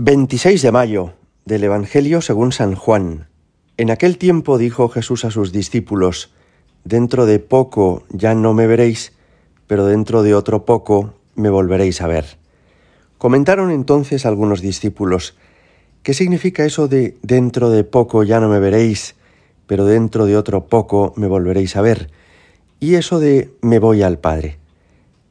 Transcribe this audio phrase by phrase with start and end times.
[0.00, 3.26] 26 de mayo del Evangelio según San Juan.
[3.78, 6.32] En aquel tiempo dijo Jesús a sus discípulos,
[6.84, 9.12] Dentro de poco ya no me veréis,
[9.66, 12.38] pero dentro de otro poco me volveréis a ver.
[13.18, 15.36] Comentaron entonces algunos discípulos,
[16.04, 19.16] ¿qué significa eso de dentro de poco ya no me veréis,
[19.66, 22.08] pero dentro de otro poco me volveréis a ver?
[22.78, 24.58] Y eso de me voy al Padre.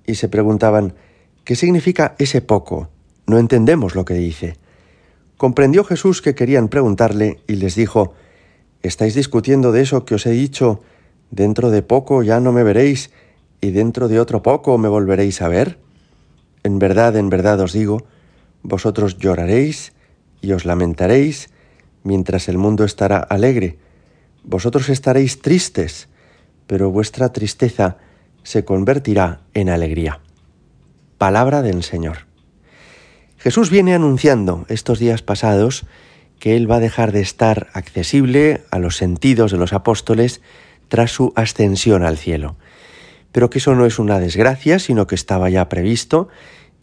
[0.05, 0.93] Y se preguntaban,
[1.45, 2.89] ¿qué significa ese poco?
[3.27, 4.55] No entendemos lo que dice.
[5.35, 8.13] Comprendió Jesús que querían preguntarle y les dijo,
[8.81, 10.81] ¿Estáis discutiendo de eso que os he dicho?
[11.29, 13.11] Dentro de poco ya no me veréis
[13.59, 15.77] y dentro de otro poco me volveréis a ver.
[16.63, 18.03] En verdad, en verdad os digo,
[18.63, 19.93] vosotros lloraréis
[20.41, 21.49] y os lamentaréis
[22.03, 23.77] mientras el mundo estará alegre.
[24.43, 26.07] Vosotros estaréis tristes,
[26.65, 27.97] pero vuestra tristeza
[28.43, 30.21] se convertirá en alegría.
[31.17, 32.27] Palabra del Señor.
[33.37, 35.85] Jesús viene anunciando estos días pasados
[36.39, 40.41] que Él va a dejar de estar accesible a los sentidos de los apóstoles
[40.87, 42.55] tras su ascensión al cielo.
[43.31, 46.29] Pero que eso no es una desgracia, sino que estaba ya previsto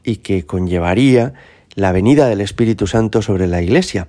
[0.05, 1.35] y que conllevaría
[1.75, 4.09] la venida del Espíritu Santo sobre la Iglesia.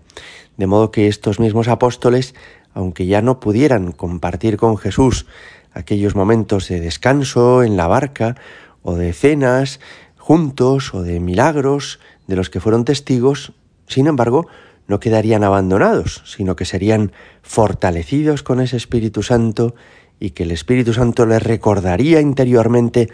[0.58, 2.36] De modo que estos mismos apóstoles,
[2.74, 5.26] aunque ya no pudieran compartir con Jesús
[5.74, 8.36] aquellos momentos de descanso en la barca
[8.84, 9.80] o de cenas
[10.26, 13.54] juntos o de milagros de los que fueron testigos,
[13.86, 14.48] sin embargo,
[14.88, 17.12] no quedarían abandonados, sino que serían
[17.44, 19.76] fortalecidos con ese Espíritu Santo
[20.20, 23.08] y que el Espíritu Santo les recordaría interiormente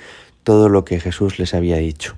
[0.44, 2.16] todo lo que Jesús les había dicho.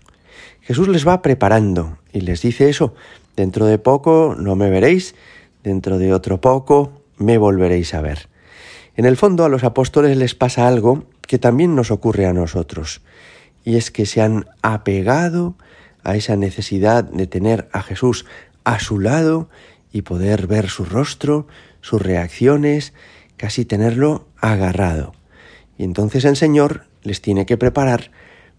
[0.62, 2.94] Jesús les va preparando y les dice eso,
[3.36, 5.16] dentro de poco no me veréis,
[5.64, 8.30] dentro de otro poco me volveréis a ver.
[8.96, 13.02] En el fondo a los apóstoles les pasa algo que también nos ocurre a nosotros,
[13.64, 15.56] y es que se han apegado
[16.04, 18.26] a esa necesidad de tener a Jesús
[18.64, 19.50] a su lado
[19.92, 21.48] y poder ver su rostro,
[21.82, 22.94] sus reacciones,
[23.38, 25.14] casi tenerlo agarrado.
[25.78, 28.12] Y entonces el Señor les tiene que preparar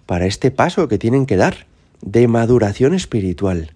[0.06, 1.66] para este paso que tienen que dar
[2.02, 3.72] de maduración espiritual,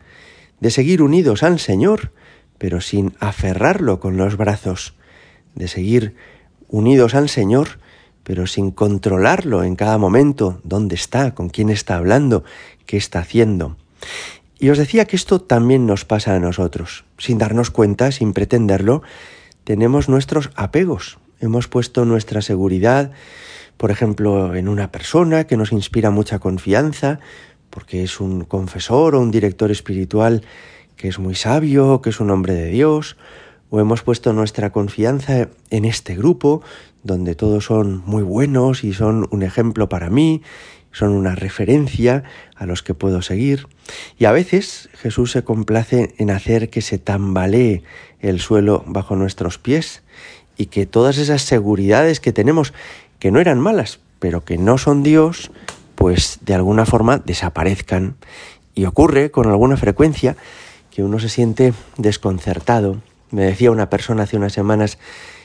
[0.61, 2.13] de seguir unidos al Señor,
[2.59, 4.95] pero sin aferrarlo con los brazos,
[5.55, 6.15] de seguir
[6.69, 7.79] unidos al Señor,
[8.29, 12.45] pero sin controlarlo en cada momento, dónde está, con quién está hablando,
[12.85, 13.79] qué está haciendo.
[14.59, 17.07] Y os decía que esto también nos pasa a nosotros.
[17.17, 19.01] Sin darnos cuenta, sin pretenderlo,
[19.65, 21.17] tenemos nuestros apegos.
[21.41, 23.13] Hemos puesto nuestra seguridad,
[23.79, 27.21] por ejemplo, en una persona que nos inspira mucha confianza,
[27.71, 30.43] porque es un confesor o un director espiritual
[30.97, 33.17] que es muy sabio, que es un hombre de Dios,
[33.71, 36.63] o hemos puesto nuestra confianza en este grupo
[37.03, 40.43] donde todos son muy buenos y son un ejemplo para mí,
[40.93, 42.25] son una referencia
[42.55, 43.67] a los que puedo seguir.
[44.19, 47.83] Y a veces Jesús se complace en hacer que se tambalee
[48.21, 50.03] el suelo bajo nuestros pies
[50.57, 52.73] y que todas esas seguridades que tenemos,
[53.19, 55.51] que no eran malas, pero que no son Dios,
[55.95, 58.17] pues de alguna forma desaparezcan.
[58.75, 60.37] Y ocurre con alguna frecuencia
[60.91, 62.99] que uno se siente desconcertado.
[63.31, 64.99] Me decía una persona hace unas semanas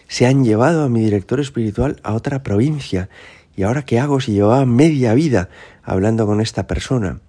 [0.07, 3.09] se han llevado a mi director espiritual a otra provincia.
[3.55, 5.49] ¿Y ahora qué hago si llevaba media vida
[5.83, 7.19] hablando con esta persona?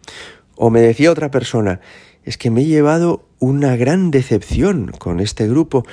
[0.56, 1.80] O me decía otra persona,
[2.24, 5.84] es que me he llevado una gran decepción con este grupo,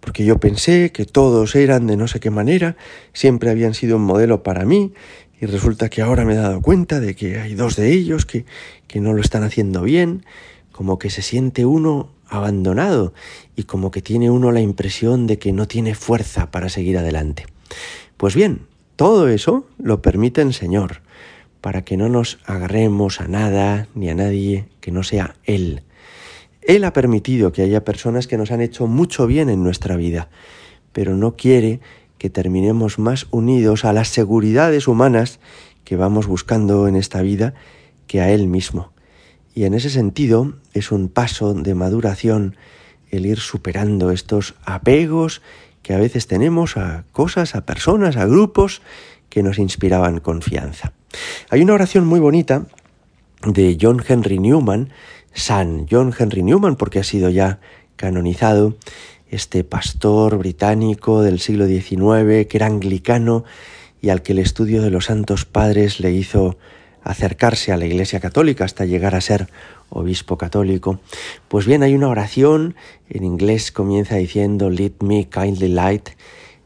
[0.00, 2.76] porque yo pensé que todos eran de no sé qué manera,
[3.12, 4.92] siempre habían sido un modelo para mí,
[5.40, 8.44] y resulta que ahora me he dado cuenta de que hay dos de ellos que,
[8.86, 10.24] que no lo están haciendo bien,
[10.70, 13.12] como que se siente uno abandonado
[13.56, 17.46] y como que tiene uno la impresión de que no tiene fuerza para seguir adelante.
[18.16, 21.02] Pues bien, todo eso lo permite el Señor,
[21.60, 25.82] para que no nos agarremos a nada ni a nadie que no sea Él.
[26.62, 30.28] Él ha permitido que haya personas que nos han hecho mucho bien en nuestra vida,
[30.92, 31.80] pero no quiere
[32.18, 35.40] que terminemos más unidos a las seguridades humanas
[35.84, 37.54] que vamos buscando en esta vida
[38.06, 38.92] que a Él mismo.
[39.54, 42.56] Y en ese sentido es un paso de maduración
[43.10, 45.42] el ir superando estos apegos
[45.82, 48.82] que a veces tenemos a cosas, a personas, a grupos
[49.28, 50.92] que nos inspiraban confianza.
[51.48, 52.66] Hay una oración muy bonita
[53.44, 54.90] de John Henry Newman,
[55.32, 57.60] San John Henry Newman, porque ha sido ya
[57.96, 58.76] canonizado,
[59.30, 63.44] este pastor británico del siglo XIX, que era anglicano
[64.02, 66.58] y al que el estudio de los santos padres le hizo
[67.02, 69.48] acercarse a la Iglesia Católica hasta llegar a ser
[69.88, 71.00] obispo católico.
[71.48, 72.74] Pues bien, hay una oración,
[73.08, 76.10] en inglés comienza diciendo, Lead me kindly light,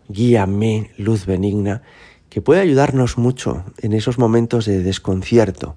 [0.09, 1.83] guíame luz benigna,
[2.29, 5.77] que puede ayudarnos mucho en esos momentos de desconcierto,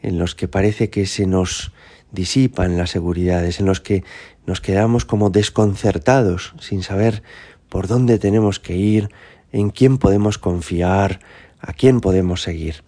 [0.00, 1.72] en los que parece que se nos
[2.12, 4.04] disipan las seguridades, en los que
[4.46, 7.22] nos quedamos como desconcertados, sin saber
[7.68, 9.10] por dónde tenemos que ir,
[9.52, 11.20] en quién podemos confiar,
[11.60, 12.82] a quién podemos seguir.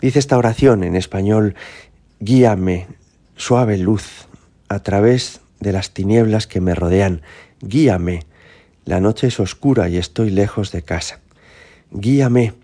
[0.00, 1.54] Dice esta oración en español,
[2.20, 2.86] guíame,
[3.36, 4.26] suave luz,
[4.68, 7.22] a través de las tinieblas que me rodean,
[7.60, 8.20] guíame,
[8.84, 11.20] la noche es oscura y estoy lejos de casa.
[11.90, 12.54] Guíame,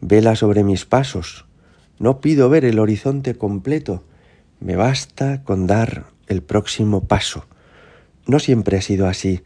[0.00, 1.46] vela sobre mis pasos,
[1.98, 4.04] no pido ver el horizonte completo,
[4.60, 7.46] me basta con dar el próximo paso.
[8.26, 9.42] No siempre he sido así,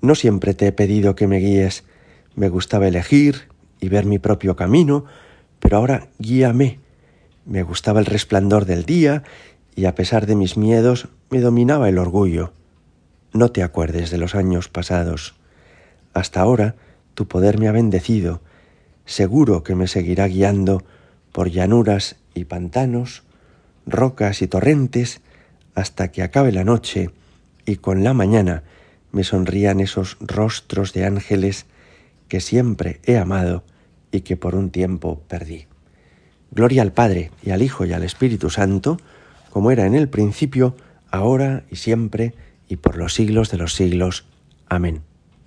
[0.00, 1.84] no siempre te he pedido que me guíes,
[2.34, 3.49] me gustaba elegir
[3.80, 5.04] y ver mi propio camino,
[5.58, 6.78] pero ahora guíame.
[7.46, 9.22] Me gustaba el resplandor del día
[9.74, 12.52] y a pesar de mis miedos me dominaba el orgullo.
[13.32, 15.34] No te acuerdes de los años pasados.
[16.12, 16.76] Hasta ahora
[17.14, 18.40] tu poder me ha bendecido,
[19.04, 20.82] seguro que me seguirá guiando
[21.32, 23.22] por llanuras y pantanos,
[23.86, 25.20] rocas y torrentes,
[25.74, 27.10] hasta que acabe la noche
[27.64, 28.64] y con la mañana
[29.12, 31.66] me sonrían esos rostros de ángeles
[32.28, 33.64] que siempre he amado
[34.12, 35.66] y que por un tiempo perdí.
[36.50, 38.96] Gloria al Padre y al Hijo y al Espíritu Santo,
[39.50, 40.76] como era en el principio,
[41.10, 42.34] ahora y siempre,
[42.68, 44.24] y por los siglos de los siglos.
[44.68, 45.09] Amén.